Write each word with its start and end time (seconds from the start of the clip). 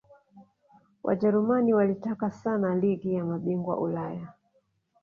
Wajerumani 1.03 1.73
walitaka 1.73 2.31
sana 2.31 2.75
ligi 2.75 3.13
ya 3.13 3.25
mabingwa 3.25 3.77
Ulaya 3.77 4.27